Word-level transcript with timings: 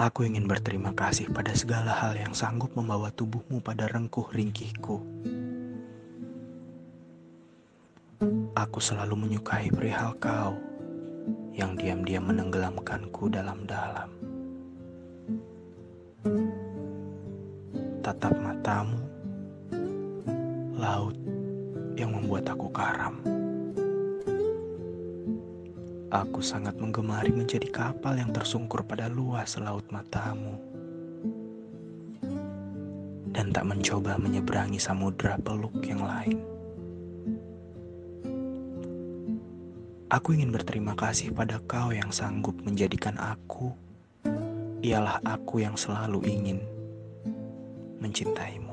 Aku 0.00 0.24
ingin 0.24 0.48
berterima 0.48 0.96
kasih 0.96 1.28
pada 1.28 1.52
segala 1.52 1.92
hal 1.92 2.16
yang 2.16 2.32
sanggup 2.32 2.72
membawa 2.72 3.12
tubuhmu 3.12 3.60
pada 3.60 3.84
rengkuh 3.84 4.32
ringkihku. 4.32 4.96
Aku 8.56 8.80
selalu 8.80 9.28
menyukai 9.28 9.68
perihal 9.68 10.16
kau 10.16 10.56
yang 11.52 11.76
diam-diam 11.76 12.32
menenggelamkanku 12.32 13.28
dalam-dalam. 13.28 14.08
Tatap 18.00 18.32
matamu, 18.40 19.04
laut 20.80 21.12
yang 22.00 22.16
membuat 22.16 22.48
aku 22.48 22.72
karam. 22.72 23.20
Aku 26.10 26.42
sangat 26.42 26.74
menggemari 26.74 27.30
menjadi 27.30 27.70
kapal 27.70 28.18
yang 28.18 28.34
tersungkur 28.34 28.82
pada 28.82 29.06
luas 29.06 29.54
laut 29.62 29.86
matamu. 29.94 30.58
Dan 33.30 33.54
tak 33.54 33.62
mencoba 33.62 34.18
menyeberangi 34.18 34.82
samudra 34.82 35.38
peluk 35.38 35.78
yang 35.86 36.02
lain. 36.02 36.42
Aku 40.10 40.34
ingin 40.34 40.50
berterima 40.50 40.98
kasih 40.98 41.30
pada 41.30 41.62
kau 41.70 41.94
yang 41.94 42.10
sanggup 42.10 42.58
menjadikan 42.66 43.14
aku, 43.14 43.70
ialah 44.82 45.22
aku 45.22 45.62
yang 45.62 45.78
selalu 45.78 46.26
ingin 46.26 46.58
mencintaimu. 48.02 48.69